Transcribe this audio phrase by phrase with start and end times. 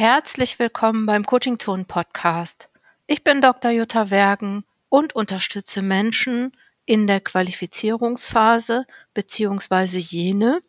[0.00, 2.70] Herzlich willkommen beim Coaching Zone Podcast.
[3.06, 3.70] Ich bin Dr.
[3.70, 10.62] Jutta Wergen und unterstütze Menschen in der Qualifizierungsphase beziehungsweise jene,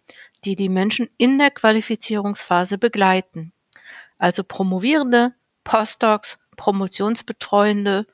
[0.44, 3.54] die die Menschen in der Qualifizierungsphase begleiten.
[4.17, 8.08] Also Promovierende, Postdocs, Promotionsbetreuende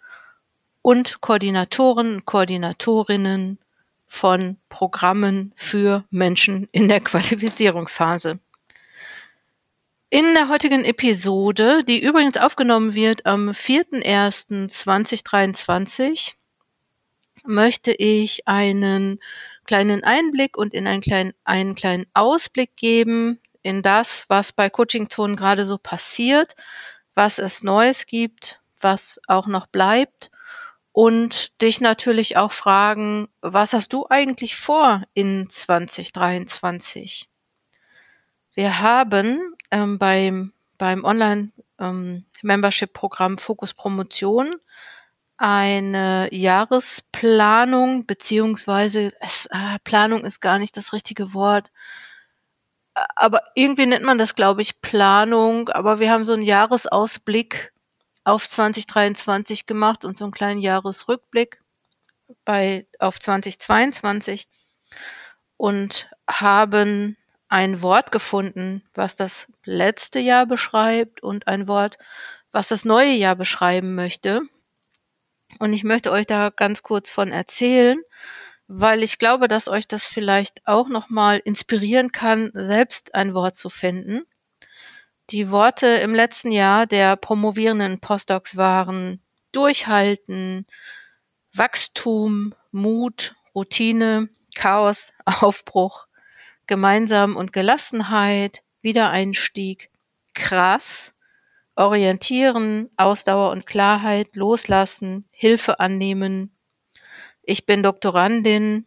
[0.83, 3.57] und Koordinatoren, Koordinatorinnen
[4.05, 8.37] von Programmen für Menschen in der Qualifizierungsphase.
[10.09, 16.35] In der heutigen Episode, die übrigens aufgenommen wird am 4.1.2023,
[17.43, 19.19] möchte ich einen
[19.65, 25.09] kleinen Einblick und in einen kleinen, einen kleinen Ausblick geben in das, was bei Coaching
[25.09, 26.55] Zonen gerade so passiert,
[27.13, 30.31] was es Neues gibt, was auch noch bleibt
[30.93, 37.27] und dich natürlich auch fragen, was hast du eigentlich vor in 2023?
[38.57, 44.55] Wir haben ähm, beim, beim Online-Membership-Programm ähm, Fokus Promotion
[45.37, 51.69] eine Jahresplanung, beziehungsweise es, äh, Planung ist gar nicht das richtige Wort,
[53.15, 57.73] aber irgendwie nennt man das, glaube ich, Planung, aber wir haben so einen Jahresausblick
[58.23, 61.61] auf 2023 gemacht und so einen kleinen Jahresrückblick
[62.43, 64.47] bei, auf 2022
[65.57, 67.17] und haben
[67.49, 71.97] ein Wort gefunden, was das letzte Jahr beschreibt und ein Wort,
[72.51, 74.41] was das neue Jahr beschreiben möchte.
[75.59, 78.01] Und ich möchte euch da ganz kurz von erzählen,
[78.67, 83.69] weil ich glaube, dass euch das vielleicht auch nochmal inspirieren kann, selbst ein Wort zu
[83.69, 84.25] finden.
[85.29, 90.65] Die Worte im letzten Jahr der promovierenden Postdocs waren Durchhalten,
[91.53, 96.07] Wachstum, Mut, Routine, Chaos, Aufbruch,
[96.67, 99.89] Gemeinsam und Gelassenheit, Wiedereinstieg,
[100.33, 101.13] krass,
[101.75, 106.55] orientieren, Ausdauer und Klarheit, loslassen, Hilfe annehmen.
[107.43, 108.85] Ich bin Doktorandin,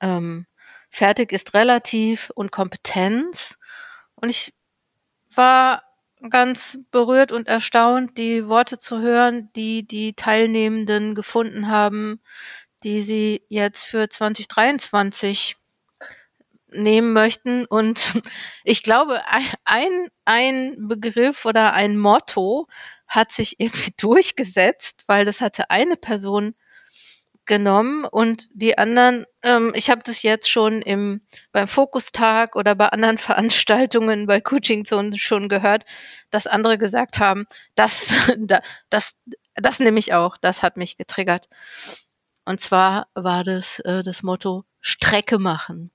[0.00, 0.46] ähm,
[0.90, 3.58] fertig ist relativ und Kompetenz.
[4.14, 4.52] Und ich
[5.34, 5.82] war
[6.28, 12.20] ganz berührt und erstaunt, die Worte zu hören, die die Teilnehmenden gefunden haben,
[12.84, 15.56] die sie jetzt für 2023
[16.74, 17.66] nehmen möchten.
[17.66, 18.20] Und
[18.64, 19.20] ich glaube,
[19.64, 22.68] ein, ein Begriff oder ein Motto
[23.06, 26.54] hat sich irgendwie durchgesetzt, weil das hatte eine Person
[27.44, 32.88] genommen und die anderen, ähm, ich habe das jetzt schon im beim Fokustag oder bei
[32.88, 35.84] anderen Veranstaltungen bei Coaching Zone schon gehört,
[36.30, 38.30] dass andere gesagt haben, das,
[38.90, 39.16] das,
[39.54, 41.48] das nehme ich auch, das hat mich getriggert.
[42.44, 45.90] Und zwar war das äh, das Motto Strecke machen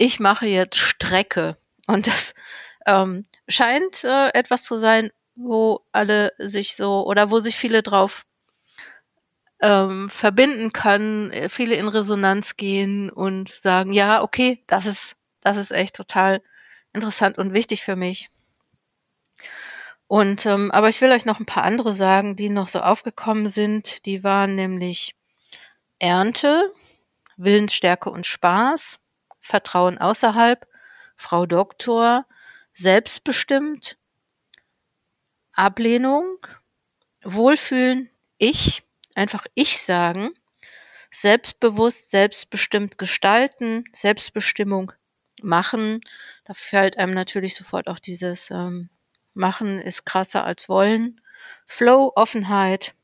[0.00, 1.58] ich mache jetzt Strecke.
[1.86, 2.34] Und das
[2.86, 8.24] ähm, scheint äh, etwas zu sein, wo alle sich so oder wo sich viele drauf
[9.60, 15.58] ähm, verbinden können, äh, viele in Resonanz gehen und sagen, ja, okay, das ist, das
[15.58, 16.40] ist echt total
[16.94, 18.30] interessant und wichtig für mich.
[20.06, 23.48] Und ähm, aber ich will euch noch ein paar andere sagen, die noch so aufgekommen
[23.48, 24.06] sind.
[24.06, 25.14] Die waren nämlich
[25.98, 26.72] Ernte,
[27.36, 28.99] Willensstärke und Spaß,
[29.40, 30.66] Vertrauen außerhalb,
[31.16, 32.26] Frau Doktor,
[32.72, 33.96] selbstbestimmt,
[35.52, 36.38] Ablehnung,
[37.22, 38.82] Wohlfühlen, ich,
[39.14, 40.30] einfach ich sagen,
[41.10, 44.92] selbstbewusst, selbstbestimmt gestalten, Selbstbestimmung
[45.42, 46.00] machen.
[46.44, 48.88] Da fällt einem natürlich sofort auch dieses ähm,
[49.34, 51.20] Machen ist krasser als wollen.
[51.66, 52.94] Flow, Offenheit,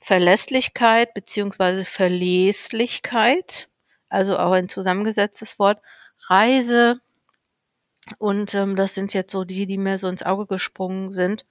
[0.00, 3.68] Verlässlichkeit beziehungsweise Verleslichkeit,
[4.10, 5.80] also auch ein zusammengesetztes Wort,
[6.28, 7.00] Reise.
[8.18, 11.46] Und ähm, das sind jetzt so die, die mir so ins Auge gesprungen sind.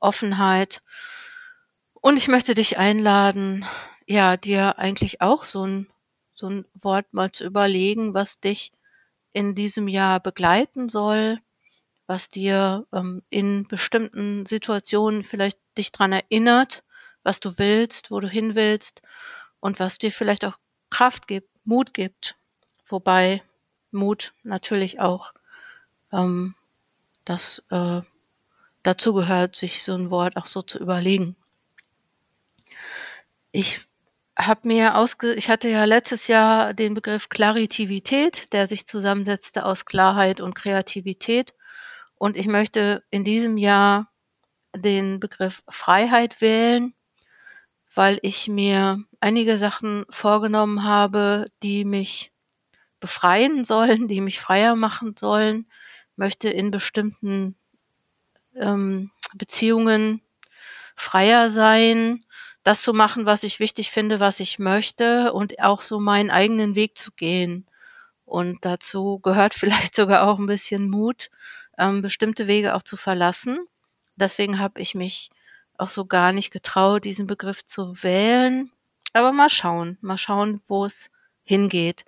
[0.00, 0.82] Offenheit.
[1.92, 3.66] Und ich möchte dich einladen,
[4.06, 5.88] ja, dir eigentlich auch so ein,
[6.34, 8.72] so ein Wort mal zu überlegen, was dich
[9.32, 11.38] in diesem Jahr begleiten soll,
[12.06, 16.84] was dir ähm, in bestimmten Situationen vielleicht dich dran erinnert,
[17.22, 19.02] was du willst, wo du hin willst
[19.60, 20.56] und was dir vielleicht auch
[20.90, 22.36] Kraft gibt, Mut gibt.
[22.86, 23.42] Wobei
[23.90, 25.34] Mut natürlich auch
[26.12, 26.54] ähm,
[27.26, 28.00] das äh,
[28.82, 31.36] dazu gehört, sich so ein Wort auch so zu überlegen.
[33.52, 33.80] Ich
[34.34, 39.84] habe mir ausge ich hatte ja letztes Jahr den Begriff Klaritivität, der sich zusammensetzte aus
[39.84, 41.52] Klarheit und Kreativität.
[42.14, 44.10] Und ich möchte in diesem Jahr
[44.74, 46.94] den Begriff Freiheit wählen,
[47.94, 52.32] weil ich mir einige Sachen vorgenommen habe, die mich
[53.00, 55.66] befreien sollen, die mich freier machen sollen,
[56.16, 57.56] möchte in bestimmten
[58.56, 60.20] ähm, Beziehungen
[60.96, 62.24] freier sein,
[62.64, 66.74] das zu machen, was ich wichtig finde, was ich möchte und auch so meinen eigenen
[66.74, 67.66] Weg zu gehen.
[68.24, 71.30] Und dazu gehört vielleicht sogar auch ein bisschen Mut,
[71.78, 73.58] ähm, bestimmte Wege auch zu verlassen.
[74.16, 75.30] Deswegen habe ich mich
[75.78, 78.70] auch so gar nicht getraut, diesen Begriff zu wählen.
[79.12, 81.10] Aber mal schauen, mal schauen, wo es
[81.44, 82.04] hingeht.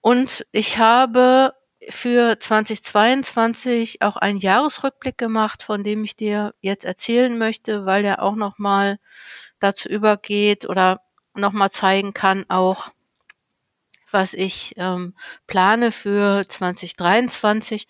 [0.00, 1.54] Und ich habe
[1.88, 8.22] für 2022 auch einen Jahresrückblick gemacht, von dem ich dir jetzt erzählen möchte, weil er
[8.22, 8.98] auch nochmal
[9.58, 11.00] dazu übergeht oder
[11.34, 12.90] nochmal zeigen kann, auch
[14.12, 15.14] was ich ähm,
[15.46, 17.86] plane für 2023.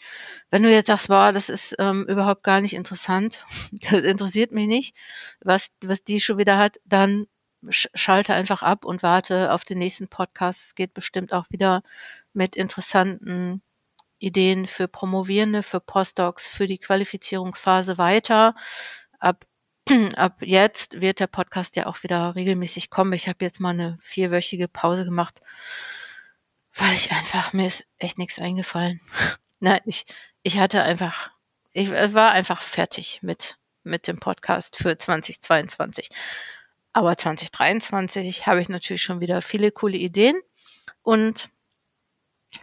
[0.50, 4.68] Wenn du jetzt sagst, wow, das ist ähm, überhaupt gar nicht interessant, das interessiert mich
[4.68, 4.96] nicht,
[5.40, 7.26] was, was die schon wieder hat, dann
[7.68, 10.64] schalte einfach ab und warte auf den nächsten Podcast.
[10.66, 11.82] Es geht bestimmt auch wieder
[12.32, 13.62] mit interessanten
[14.18, 18.54] Ideen für Promovierende, für Postdocs, für die Qualifizierungsphase weiter.
[19.18, 19.44] Ab,
[20.16, 23.12] ab jetzt wird der Podcast ja auch wieder regelmäßig kommen.
[23.12, 25.40] Ich habe jetzt mal eine vierwöchige Pause gemacht,
[26.74, 29.00] weil ich einfach, mir ist echt nichts eingefallen.
[29.60, 30.06] Nein, ich,
[30.42, 31.30] ich hatte einfach,
[31.72, 36.10] ich war einfach fertig mit, mit dem Podcast für 2022.
[36.92, 40.40] Aber 2023 habe ich natürlich schon wieder viele coole Ideen
[41.02, 41.48] und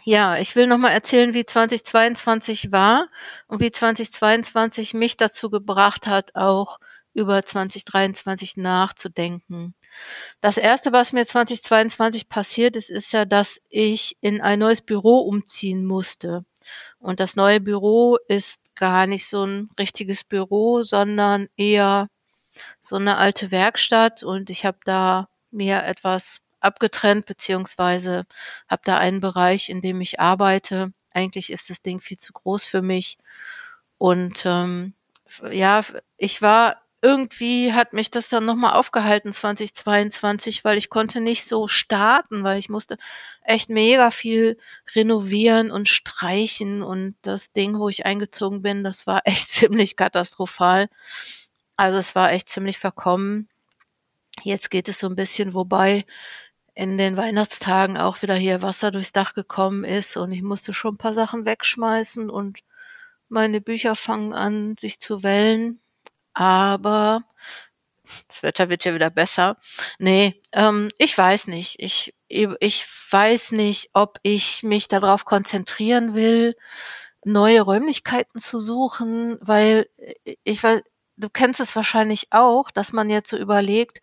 [0.03, 3.07] ja, ich will nochmal erzählen, wie 2022 war
[3.47, 6.79] und wie 2022 mich dazu gebracht hat, auch
[7.19, 9.75] über 2023 nachzudenken.
[10.41, 15.19] Das erste, was mir 2022 passiert ist, ist ja, dass ich in ein neues Büro
[15.19, 16.45] umziehen musste.
[16.97, 22.07] Und das neue Büro ist gar nicht so ein richtiges Büro, sondern eher
[22.79, 28.25] so eine alte Werkstatt und ich habe da mir etwas abgetrennt, beziehungsweise
[28.69, 30.93] habe da einen Bereich, in dem ich arbeite.
[31.11, 33.17] Eigentlich ist das Ding viel zu groß für mich.
[33.97, 34.93] Und ähm,
[35.51, 35.81] ja,
[36.17, 41.67] ich war irgendwie hat mich das dann nochmal aufgehalten 2022, weil ich konnte nicht so
[41.67, 42.97] starten, weil ich musste
[43.43, 44.57] echt mega viel
[44.95, 50.89] renovieren und streichen und das Ding, wo ich eingezogen bin, das war echt ziemlich katastrophal.
[51.77, 53.47] Also es war echt ziemlich verkommen.
[54.43, 56.05] Jetzt geht es so ein bisschen, wobei
[56.75, 60.95] in den Weihnachtstagen auch wieder hier Wasser durchs Dach gekommen ist und ich musste schon
[60.95, 62.59] ein paar Sachen wegschmeißen und
[63.29, 65.79] meine Bücher fangen an, sich zu wellen.
[66.39, 67.25] Aber
[68.29, 69.57] das Wetter wird ja wieder besser.
[69.97, 71.75] Nee, ähm, ich weiß nicht.
[71.79, 76.55] Ich, ich weiß nicht, ob ich mich darauf konzentrieren will,
[77.25, 79.89] neue Räumlichkeiten zu suchen, weil
[80.45, 80.81] ich weiß,
[81.19, 84.01] du kennst es wahrscheinlich auch, dass man jetzt so überlegt,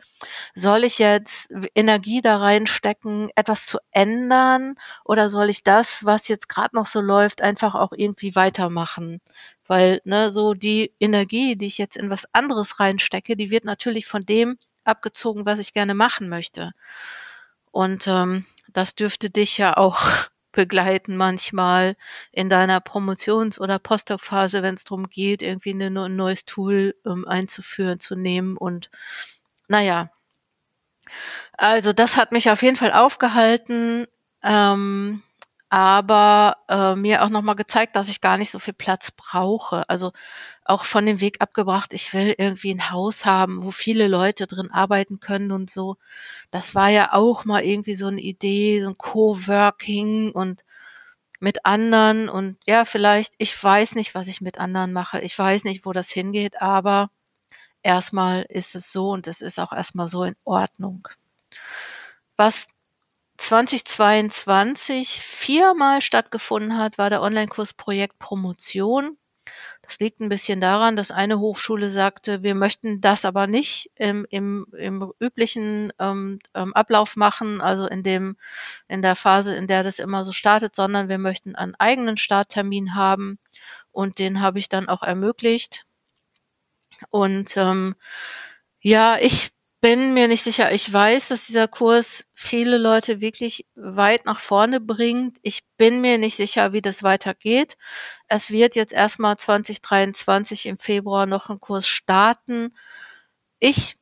[0.54, 6.48] soll ich jetzt Energie da reinstecken, etwas zu ändern oder soll ich das, was jetzt
[6.48, 9.20] gerade noch so läuft, einfach auch irgendwie weitermachen?
[9.66, 14.06] Weil ne, so die Energie, die ich jetzt in was anderes reinstecke, die wird natürlich
[14.06, 16.72] von dem abgezogen, was ich gerne machen möchte.
[17.72, 20.00] Und ähm, das dürfte dich ja auch
[20.56, 21.96] begleiten manchmal
[22.32, 27.28] in deiner Promotions- oder Postdoc-Phase, wenn es darum geht, irgendwie eine, ein neues Tool ähm,
[27.28, 28.56] einzuführen, zu nehmen.
[28.56, 28.90] Und
[29.68, 30.10] naja,
[31.52, 34.06] also das hat mich auf jeden Fall aufgehalten.
[34.42, 35.22] Ähm,
[35.68, 39.88] aber äh, mir auch nochmal gezeigt, dass ich gar nicht so viel Platz brauche.
[39.88, 40.12] Also
[40.64, 44.70] auch von dem Weg abgebracht, ich will irgendwie ein Haus haben, wo viele Leute drin
[44.70, 45.96] arbeiten können und so.
[46.50, 50.64] Das war ja auch mal irgendwie so eine Idee, so ein Coworking und
[51.40, 55.20] mit anderen und ja, vielleicht, ich weiß nicht, was ich mit anderen mache.
[55.20, 57.10] Ich weiß nicht, wo das hingeht, aber
[57.82, 61.08] erstmal ist es so und es ist auch erstmal so in Ordnung.
[62.36, 62.68] Was
[63.36, 69.16] 2022 viermal stattgefunden hat, war der Online-Kurs Projekt Promotion.
[69.82, 74.26] Das liegt ein bisschen daran, dass eine Hochschule sagte, wir möchten das aber nicht im,
[74.30, 78.36] im, im üblichen ähm, ähm, Ablauf machen, also in dem,
[78.88, 82.96] in der Phase, in der das immer so startet, sondern wir möchten einen eigenen Starttermin
[82.96, 83.38] haben
[83.92, 85.86] und den habe ich dann auch ermöglicht.
[87.10, 87.94] Und ähm,
[88.80, 89.52] ja, ich
[89.86, 90.72] bin mir nicht sicher.
[90.72, 95.38] Ich weiß, dass dieser Kurs viele Leute wirklich weit nach vorne bringt.
[95.42, 97.76] Ich bin mir nicht sicher, wie das weitergeht.
[98.26, 102.76] Es wird jetzt erstmal 2023 im Februar noch ein Kurs starten.
[103.60, 103.96] Ich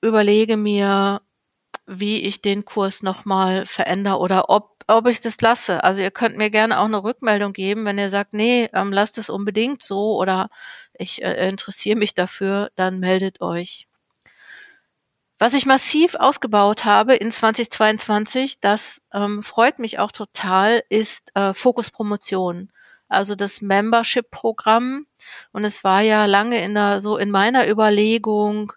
[0.00, 1.20] überlege mir,
[1.86, 5.84] wie ich den Kurs nochmal verändere oder ob, ob ich das lasse.
[5.84, 9.16] Also ihr könnt mir gerne auch eine Rückmeldung geben, wenn ihr sagt, nee, ähm, lasst
[9.16, 10.50] es unbedingt so oder
[10.92, 13.86] ich äh, interessiere mich dafür, dann meldet euch.
[15.42, 21.54] Was ich massiv ausgebaut habe in 2022, das ähm, freut mich auch total, ist äh,
[21.54, 21.90] Fokus
[23.08, 25.06] also das Membership-Programm.
[25.52, 28.74] Und es war ja lange in der, so in meiner Überlegung,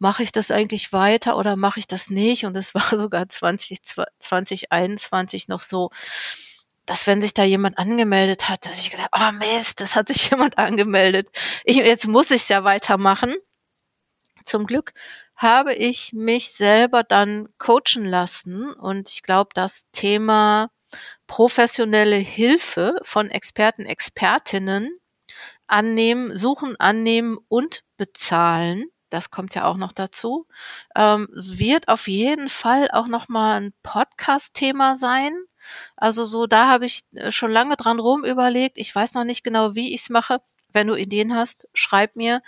[0.00, 2.44] mache ich das eigentlich weiter oder mache ich das nicht?
[2.44, 3.80] Und es war sogar 20,
[4.18, 5.90] 2021 noch so,
[6.86, 10.28] dass wenn sich da jemand angemeldet hat, dass ich gedacht, oh Mist, das hat sich
[10.30, 11.28] jemand angemeldet.
[11.62, 13.32] Ich, jetzt muss ich es ja weitermachen.
[14.42, 14.94] Zum Glück
[15.40, 20.70] habe ich mich selber dann coachen lassen und ich glaube, das Thema
[21.26, 24.90] professionelle Hilfe von Experten, Expertinnen
[25.66, 30.46] annehmen, suchen, annehmen und bezahlen das kommt ja auch noch dazu.
[30.96, 35.32] Ähm, wird auf jeden Fall auch noch mal ein Podcast-Thema sein.
[35.96, 38.78] Also so, da habe ich äh, schon lange dran rum überlegt.
[38.78, 40.40] Ich weiß noch nicht genau, wie ich es mache.
[40.72, 42.42] Wenn du Ideen hast, schreib mir.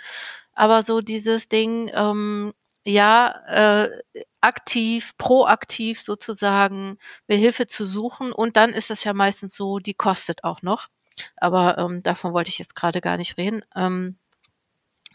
[0.53, 2.53] Aber so dieses Ding, ähm,
[2.85, 4.01] ja, äh,
[4.41, 6.97] aktiv, proaktiv sozusagen
[7.27, 8.33] mir Hilfe zu suchen.
[8.33, 10.89] Und dann ist es ja meistens so, die kostet auch noch.
[11.37, 13.63] Aber ähm, davon wollte ich jetzt gerade gar nicht reden.
[13.75, 14.17] Ähm,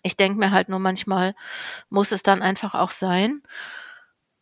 [0.03, 1.35] ich denke mir halt nur manchmal,
[1.91, 3.43] muss es dann einfach auch sein.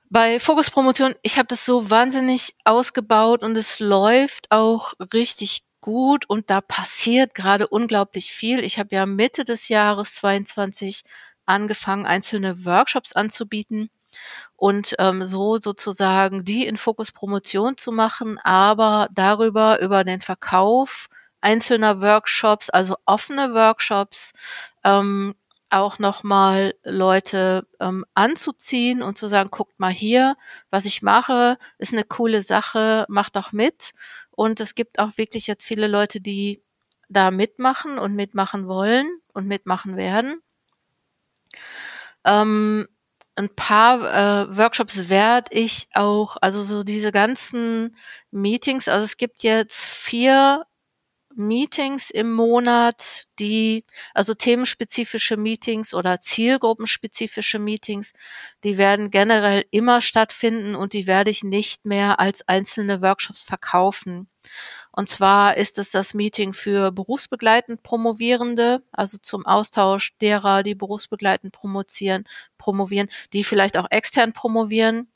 [0.08, 6.28] Bei Fokus Promotion, ich habe das so wahnsinnig ausgebaut und es läuft auch richtig gut
[6.28, 8.62] und da passiert gerade unglaublich viel.
[8.62, 11.02] Ich habe ja Mitte des Jahres 22
[11.46, 13.90] angefangen, einzelne Workshops anzubieten
[14.56, 21.08] und ähm, so sozusagen die in Fokus Promotion zu machen, aber darüber über den Verkauf
[21.40, 24.32] einzelner Workshops, also offene Workshops,
[24.84, 25.34] ähm,
[25.68, 30.36] auch nochmal Leute ähm, anzuziehen und zu sagen, guckt mal hier,
[30.70, 33.92] was ich mache, ist eine coole Sache, macht doch mit.
[34.30, 36.62] Und es gibt auch wirklich jetzt viele Leute, die
[37.08, 40.40] da mitmachen und mitmachen wollen und mitmachen werden.
[42.24, 42.88] Ähm,
[43.36, 47.96] ein paar äh, Workshops werde ich auch, also so diese ganzen
[48.30, 50.66] Meetings, also es gibt jetzt vier
[51.34, 53.84] Meetings im Monat, die,
[54.14, 58.14] also themenspezifische Meetings oder zielgruppenspezifische Meetings,
[58.64, 64.30] die werden generell immer stattfinden und die werde ich nicht mehr als einzelne Workshops verkaufen.
[64.96, 71.52] Und zwar ist es das Meeting für berufsbegleitend Promovierende, also zum Austausch derer, die berufsbegleitend
[71.52, 72.24] promozieren,
[72.58, 75.08] promovieren, die vielleicht auch extern promovieren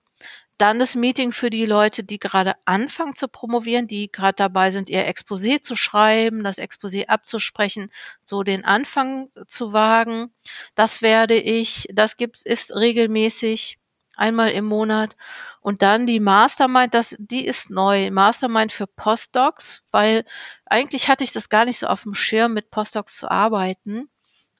[0.60, 4.90] dann das Meeting für die Leute, die gerade anfangen zu promovieren, die gerade dabei sind,
[4.90, 7.90] ihr Exposé zu schreiben, das Exposé abzusprechen,
[8.26, 10.34] so den Anfang zu wagen.
[10.74, 13.78] Das werde ich, das gibt ist regelmäßig
[14.20, 15.16] einmal im Monat.
[15.60, 18.10] Und dann die Mastermind, das, die ist neu.
[18.10, 20.24] Mastermind für Postdocs, weil
[20.66, 24.08] eigentlich hatte ich das gar nicht so auf dem Schirm, mit Postdocs zu arbeiten.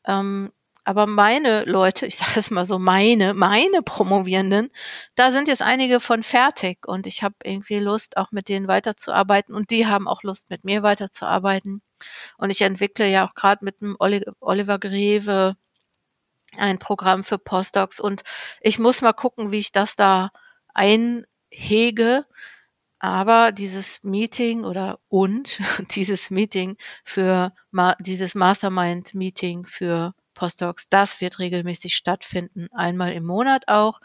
[0.05, 0.53] Ähm,
[0.85, 4.71] aber meine Leute, ich sage es mal so, meine, meine Promovierenden,
[5.15, 9.55] da sind jetzt einige von fertig und ich habe irgendwie Lust, auch mit denen weiterzuarbeiten
[9.55, 11.83] und die haben auch Lust, mit mir weiterzuarbeiten.
[12.39, 15.57] Und ich entwickle ja auch gerade mit dem Oliver Greve
[16.57, 18.23] ein Programm für Postdocs und
[18.61, 20.31] ich muss mal gucken, wie ich das da
[20.75, 22.27] einhege.
[23.03, 25.59] Aber dieses Meeting oder und
[25.95, 27.53] dieses Meeting für
[28.01, 30.89] dieses Mastermind Meeting für Postdocs.
[30.89, 34.01] Das wird regelmäßig stattfinden, einmal im Monat auch.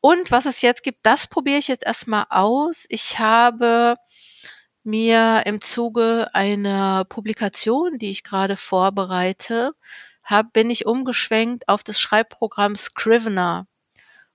[0.00, 2.86] Und was es jetzt gibt, das probiere ich jetzt erstmal aus.
[2.88, 3.96] Ich habe
[4.82, 9.72] mir im Zuge einer Publikation, die ich gerade vorbereite,
[10.30, 13.66] hab, bin ich umgeschwenkt auf das Schreibprogramm Scrivener.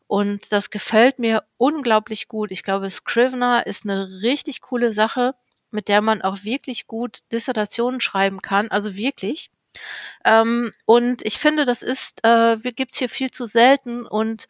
[0.07, 2.51] Und das gefällt mir unglaublich gut.
[2.51, 5.33] Ich glaube, Scrivener ist eine richtig coole Sache,
[5.71, 8.69] mit der man auch wirklich gut Dissertationen schreiben kann.
[8.69, 9.49] Also wirklich.
[10.23, 14.47] Ähm, und ich finde, das ist, äh, gibt's hier viel zu selten und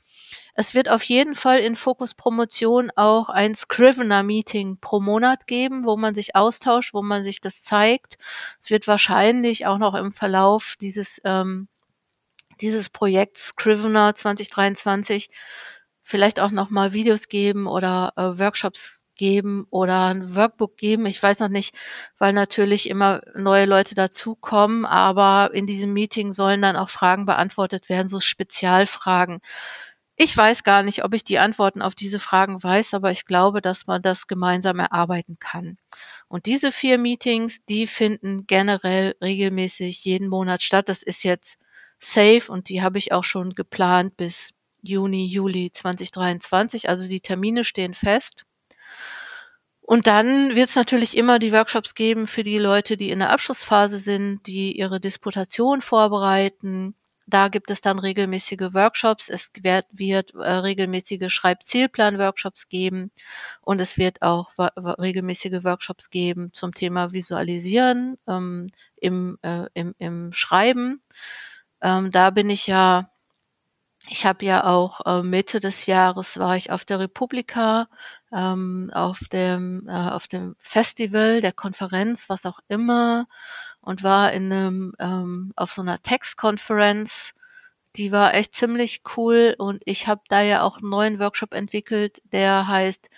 [0.55, 5.97] es wird auf jeden Fall in Fokus Promotion auch ein Scrivener-Meeting pro Monat geben, wo
[5.97, 8.17] man sich austauscht, wo man sich das zeigt.
[8.59, 11.67] Es wird wahrscheinlich auch noch im Verlauf dieses, ähm,
[12.61, 15.29] dieses Projekts Scrivener 2023
[16.03, 21.05] vielleicht auch noch mal Videos geben oder äh, Workshops geben oder ein Workbook geben.
[21.05, 21.75] Ich weiß noch nicht,
[22.17, 27.89] weil natürlich immer neue Leute dazukommen, aber in diesem Meeting sollen dann auch Fragen beantwortet
[27.89, 29.41] werden, so Spezialfragen.
[30.17, 33.61] Ich weiß gar nicht, ob ich die Antworten auf diese Fragen weiß, aber ich glaube,
[33.61, 35.77] dass man das gemeinsam erarbeiten kann.
[36.29, 40.87] Und diese vier Meetings, die finden generell regelmäßig jeden Monat statt.
[40.87, 41.59] Das ist jetzt
[41.99, 46.87] safe und die habe ich auch schon geplant bis Juni, Juli 2023.
[46.87, 48.45] Also die Termine stehen fest.
[49.81, 53.31] Und dann wird es natürlich immer die Workshops geben für die Leute, die in der
[53.31, 56.95] Abschlussphase sind, die ihre Disputation vorbereiten,
[57.27, 59.29] da gibt es dann regelmäßige Workshops.
[59.29, 63.11] Es wird, wird äh, regelmäßige Schreibzielplan-Workshops geben
[63.61, 70.33] und es wird auch regelmäßige Workshops geben zum Thema Visualisieren ähm, im, äh, im, im
[70.33, 71.01] Schreiben.
[71.81, 73.09] Ähm, da bin ich ja
[74.07, 77.87] ich habe ja auch äh, Mitte des Jahres war ich auf der Republika,
[78.31, 83.27] ähm, auf dem äh, auf dem Festival, der Konferenz, was auch immer,
[83.85, 87.33] und war in einem ähm, auf so einer Textkonferenz.
[87.95, 92.21] Die war echt ziemlich cool und ich habe da ja auch einen neuen Workshop entwickelt,
[92.33, 93.09] der heißt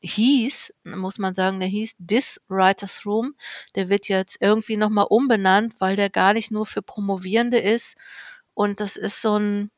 [0.00, 3.34] hieß, muss man sagen, der hieß This Writers Room.
[3.74, 7.96] Der wird jetzt irgendwie nochmal umbenannt, weil der gar nicht nur für Promovierende ist.
[8.54, 9.70] Und das ist so ein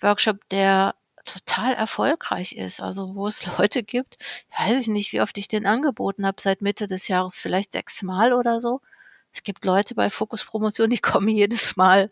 [0.00, 0.94] Workshop, der
[1.24, 2.80] total erfolgreich ist.
[2.80, 4.18] Also wo es Leute gibt,
[4.56, 8.32] weiß ich nicht, wie oft ich den angeboten habe, seit Mitte des Jahres, vielleicht sechsmal
[8.32, 8.80] oder so.
[9.38, 12.10] Es gibt Leute bei Fokus Promotion, die kommen jedes Mal.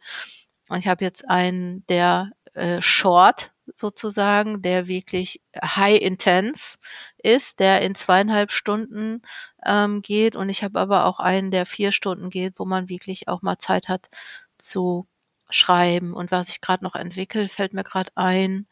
[0.69, 6.79] Und ich habe jetzt einen, der äh, Short sozusagen, der wirklich high intense
[7.19, 9.23] ist, der in zweieinhalb Stunden
[9.65, 10.37] ähm, geht.
[10.37, 13.59] Und ich habe aber auch einen, der vier Stunden geht, wo man wirklich auch mal
[13.59, 14.09] Zeit hat
[14.57, 15.09] zu
[15.51, 16.15] schreiben.
[16.15, 18.69] Und was ich gerade noch entwickle, fällt mir gerade ein,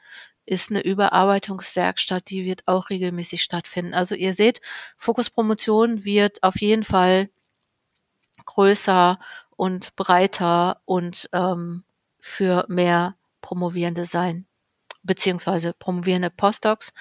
[0.47, 3.95] ist eine Überarbeitungswerkstatt, die wird auch regelmäßig stattfinden.
[3.95, 4.61] Also ihr seht,
[4.97, 7.31] Fokus Promotion wird auf jeden Fall
[8.45, 9.19] größer
[9.57, 11.85] und breiter und ähm,
[12.21, 14.47] für mehr Promovierende sein,
[15.03, 16.93] beziehungsweise promovierende Postdocs.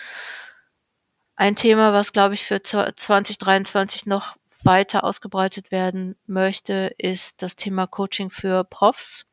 [1.35, 7.88] Ein Thema, was, glaube ich, für 2023 noch weiter ausgebreitet werden möchte, ist das Thema
[7.88, 9.25] Coaching für Profs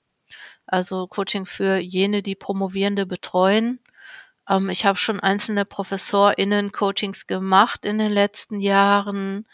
[0.70, 3.80] also Coaching für jene, die Promovierende betreuen.
[4.48, 9.46] Ähm, ich habe schon einzelne ProfessorInnen-Coachings gemacht in den letzten Jahren.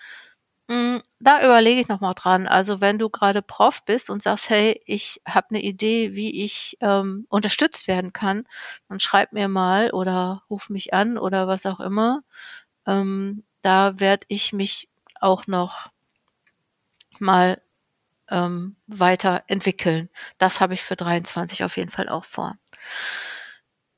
[0.68, 2.49] Hm, da überlege ich nochmal dran.
[2.49, 6.76] Also wenn du gerade Prof bist und sagst, hey, ich habe eine Idee, wie ich
[6.80, 8.46] ähm, unterstützt werden kann,
[8.88, 12.23] dann schreib mir mal oder ruf mich an oder was auch immer.
[12.87, 14.88] Ähm, da werde ich mich
[15.20, 15.90] auch noch
[17.18, 17.61] mal
[18.30, 20.10] ähm, weiterentwickeln.
[20.38, 22.56] Das habe ich für 23 auf jeden Fall auch vor.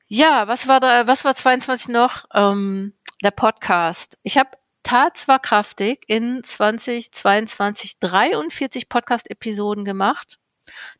[0.07, 2.25] Ja, was war da, was war 22 noch?
[2.33, 4.19] Ähm, der Podcast.
[4.23, 4.49] Ich habe
[4.83, 10.39] tat zwar kraftig in 2022 43 Podcast-Episoden gemacht.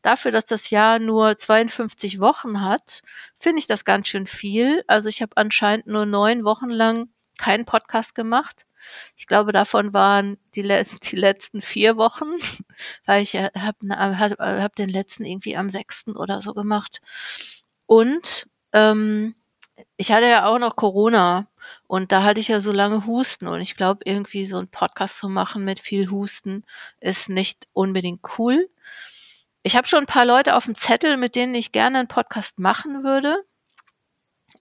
[0.02, 3.02] Dafür, dass das Jahr nur 52 Wochen hat,
[3.38, 4.82] finde ich das ganz schön viel.
[4.86, 8.66] Also ich habe anscheinend nur neun Wochen lang keinen Podcast gemacht.
[9.16, 12.26] Ich glaube, davon waren die, letzten, die letzten vier Wochen,
[13.06, 17.00] weil ich habe hab, hab den letzten irgendwie am sechsten oder so gemacht.
[17.86, 19.34] Und ähm,
[19.96, 21.49] ich hatte ja auch noch Corona
[21.86, 25.18] und da hatte ich ja so lange Husten und ich glaube, irgendwie so einen Podcast
[25.18, 26.64] zu machen mit viel Husten
[27.00, 28.68] ist nicht unbedingt cool.
[29.62, 32.58] Ich habe schon ein paar Leute auf dem Zettel, mit denen ich gerne einen Podcast
[32.58, 33.44] machen würde.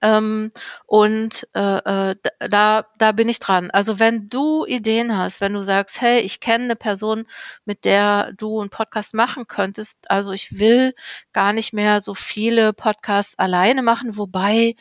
[0.01, 0.51] Ähm,
[0.85, 3.69] und äh, äh, da, da bin ich dran.
[3.71, 7.25] Also wenn du Ideen hast, wenn du sagst, hey, ich kenne eine Person,
[7.65, 10.95] mit der du einen Podcast machen könntest, also ich will
[11.33, 14.75] gar nicht mehr so viele Podcasts alleine machen, wobei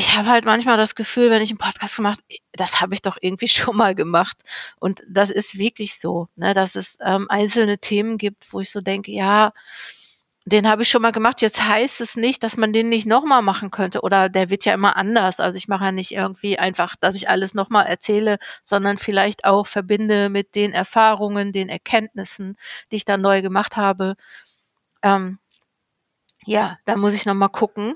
[0.00, 2.20] ich habe halt manchmal das Gefühl, wenn ich einen Podcast gemacht,
[2.52, 4.38] das habe ich doch irgendwie schon mal gemacht.
[4.78, 8.80] Und das ist wirklich so, ne, dass es ähm, einzelne Themen gibt, wo ich so
[8.80, 9.52] denke, ja,
[10.46, 11.42] den habe ich schon mal gemacht.
[11.42, 14.72] Jetzt heißt es nicht, dass man den nicht nochmal machen könnte oder der wird ja
[14.72, 15.38] immer anders.
[15.38, 19.66] Also ich mache ja nicht irgendwie einfach, dass ich alles nochmal erzähle, sondern vielleicht auch
[19.66, 22.56] verbinde mit den Erfahrungen, den Erkenntnissen,
[22.90, 24.16] die ich da neu gemacht habe.
[25.02, 25.38] Ähm,
[26.46, 27.94] ja, da muss ich nochmal gucken,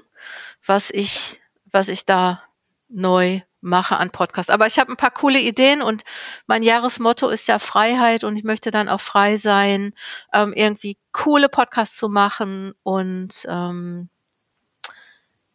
[0.66, 1.40] was ich,
[1.74, 2.42] was ich da
[2.88, 4.50] neu mache an Podcasts.
[4.50, 6.04] Aber ich habe ein paar coole Ideen und
[6.46, 9.94] mein Jahresmotto ist ja Freiheit und ich möchte dann auch frei sein,
[10.32, 14.08] ähm, irgendwie coole Podcasts zu machen und ähm,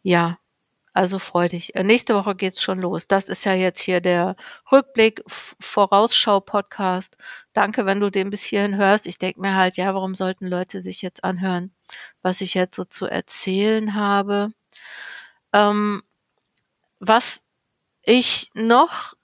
[0.02, 0.38] ja,
[0.92, 1.74] also freu dich.
[1.76, 3.06] Äh, nächste Woche geht's schon los.
[3.06, 4.36] Das ist ja jetzt hier der
[4.70, 7.16] Rückblick, Vorausschau-Podcast.
[7.52, 9.06] Danke, wenn du den bis hierhin hörst.
[9.06, 11.72] Ich denke mir halt, ja, warum sollten Leute sich jetzt anhören,
[12.22, 14.52] was ich jetzt so zu erzählen habe?
[15.52, 16.02] Ähm,
[17.00, 17.42] was
[18.02, 19.14] ich noch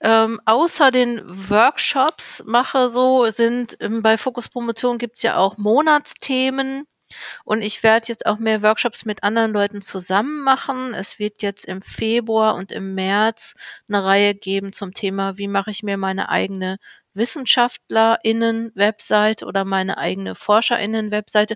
[0.00, 6.84] ähm, außer den Workshops mache, so sind ähm, bei Fokus Promotion gibt's ja auch Monatsthemen.
[7.44, 10.92] Und ich werde jetzt auch mehr Workshops mit anderen Leuten zusammen machen.
[10.94, 13.54] Es wird jetzt im Februar und im März
[13.88, 16.76] eine Reihe geben zum Thema, wie mache ich mir meine eigene
[17.14, 21.54] WissenschaftlerInnen-Webseite oder meine eigene ForscherInnen-Webseite.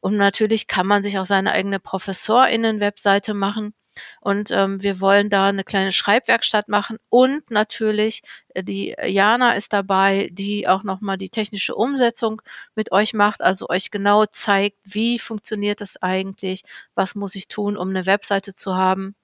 [0.00, 3.74] Und natürlich kann man sich auch seine eigene ProfessorInnen-Webseite machen.
[4.20, 8.22] Und ähm, wir wollen da eine kleine Schreibwerkstatt machen und natürlich
[8.54, 12.42] äh, die Jana ist dabei, die auch nochmal die technische Umsetzung
[12.74, 16.62] mit euch macht, also euch genau zeigt, wie funktioniert das eigentlich,
[16.94, 19.14] was muss ich tun, um eine Webseite zu haben.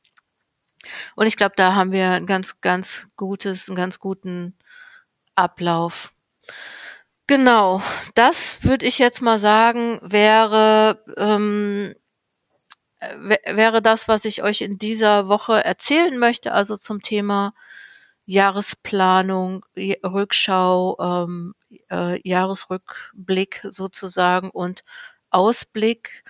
[1.16, 4.54] Und ich glaube, da haben wir ein ganz, ganz gutes, einen ganz guten
[5.34, 6.12] Ablauf.
[7.26, 7.82] Genau,
[8.14, 11.94] das würde ich jetzt mal sagen, wäre ähm,
[13.44, 17.54] wäre das, was ich euch in dieser Woche erzählen möchte, also zum Thema
[18.26, 21.54] Jahresplanung, Rückschau, ähm,
[21.90, 24.84] äh, Jahresrückblick sozusagen und
[25.30, 26.24] Ausblick.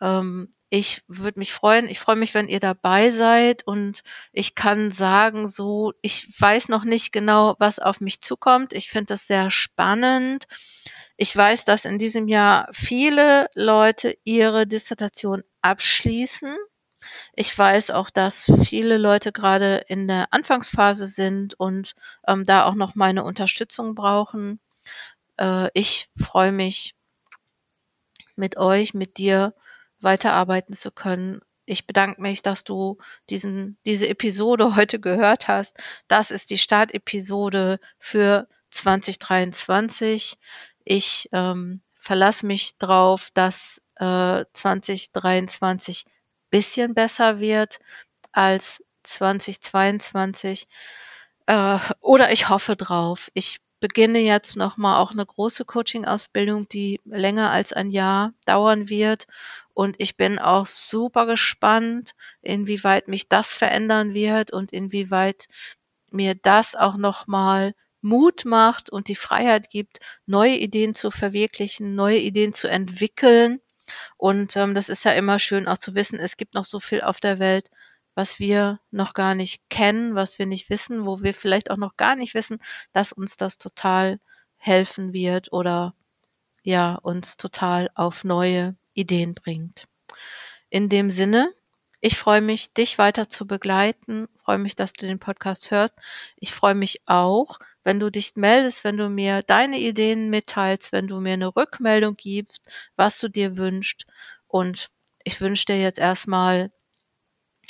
[0.00, 4.02] Ähm, ich würde mich freuen, ich freue mich, wenn ihr dabei seid und
[4.32, 8.72] ich kann sagen, so, ich weiß noch nicht genau, was auf mich zukommt.
[8.72, 10.46] Ich finde das sehr spannend.
[11.16, 16.56] Ich weiß, dass in diesem Jahr viele Leute ihre Dissertation abschließen.
[17.34, 21.94] Ich weiß auch, dass viele Leute gerade in der Anfangsphase sind und
[22.26, 24.60] ähm, da auch noch meine Unterstützung brauchen.
[25.38, 26.94] Äh, ich freue mich
[28.36, 29.54] mit euch, mit dir
[30.00, 31.40] weiterarbeiten zu können.
[31.66, 32.98] Ich bedanke mich, dass du
[33.30, 35.76] diesen, diese Episode heute gehört hast.
[36.08, 40.36] Das ist die Startepisode für 2023.
[40.84, 46.04] Ich ähm, verlasse mich drauf, dass äh, 2023
[46.50, 47.78] bisschen besser wird
[48.32, 50.66] als 2022.
[51.46, 53.30] Äh, oder ich hoffe drauf.
[53.34, 59.26] Ich beginne jetzt nochmal auch eine große Coaching-Ausbildung, die länger als ein Jahr dauern wird.
[59.72, 65.46] Und ich bin auch super gespannt, inwieweit mich das verändern wird und inwieweit
[66.10, 72.18] mir das auch nochmal Mut macht und die Freiheit gibt, neue Ideen zu verwirklichen, neue
[72.18, 73.60] Ideen zu entwickeln.
[74.20, 77.00] Und ähm, das ist ja immer schön auch zu wissen, es gibt noch so viel
[77.00, 77.70] auf der Welt,
[78.14, 81.96] was wir noch gar nicht kennen, was wir nicht wissen, wo wir vielleicht auch noch
[81.96, 82.58] gar nicht wissen,
[82.92, 84.20] dass uns das total
[84.58, 85.94] helfen wird oder
[86.62, 89.88] ja, uns total auf neue Ideen bringt.
[90.68, 91.50] In dem Sinne,
[92.02, 95.94] ich freue mich, dich weiter zu begleiten, freue mich, dass du den Podcast hörst.
[96.36, 101.06] Ich freue mich auch, wenn du dich meldest, wenn du mir deine Ideen mitteilst, wenn
[101.06, 102.62] du mir eine Rückmeldung gibst,
[102.96, 104.06] was du dir wünschst.
[104.46, 104.88] Und
[105.24, 106.70] ich wünsche dir jetzt erstmal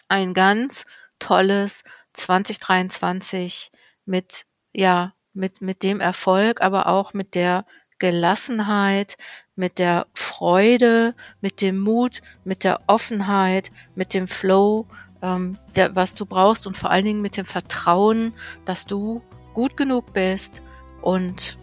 [0.09, 0.85] ein ganz
[1.19, 3.71] tolles 2023
[4.05, 7.65] mit, ja, mit, mit dem Erfolg, aber auch mit der
[7.99, 9.17] Gelassenheit,
[9.55, 14.87] mit der Freude, mit dem Mut, mit der Offenheit, mit dem Flow,
[15.23, 18.33] ähm, der, was du brauchst und vor allen Dingen mit dem Vertrauen,
[18.65, 19.23] dass du
[19.55, 20.63] gut genug bist
[21.03, 21.59] und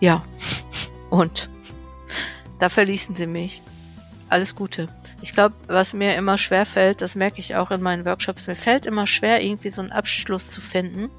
[0.00, 0.24] ja,
[1.10, 1.50] und
[2.58, 3.62] da verließen sie mich.
[4.28, 4.88] Alles Gute.
[5.20, 8.56] Ich glaube, was mir immer schwer fällt, das merke ich auch in meinen Workshops, mir
[8.56, 11.10] fällt immer schwer, irgendwie so einen Abschluss zu finden.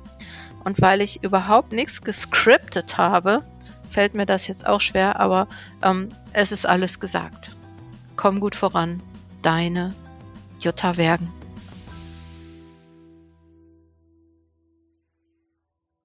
[0.63, 3.43] Und weil ich überhaupt nichts gescriptet habe,
[3.87, 5.47] fällt mir das jetzt auch schwer, aber
[5.81, 7.51] ähm, es ist alles gesagt.
[8.15, 9.03] Komm gut voran,
[9.41, 9.93] deine
[10.59, 11.42] Jutta Wergen.